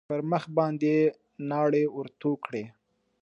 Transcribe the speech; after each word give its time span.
پر 0.09 0.19
مخ 0.31 0.43
باندې 0.57 0.85
يې 0.95 0.99
ناړې 1.49 1.83
ورتو 1.97 2.31
کړې. 2.45 2.63